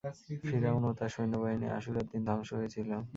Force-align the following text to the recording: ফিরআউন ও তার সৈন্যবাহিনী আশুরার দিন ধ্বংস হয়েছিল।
ফিরআউন 0.43 0.83
ও 0.85 0.91
তার 0.93 1.09
সৈন্যবাহিনী 1.09 1.67
আশুরার 1.77 2.05
দিন 2.11 2.21
ধ্বংস 2.27 2.49
হয়েছিল। 2.53 2.89